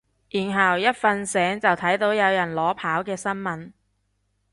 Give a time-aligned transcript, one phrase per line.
[0.31, 3.71] 然後一瞓醒就睇到有人裸跑嘅新聞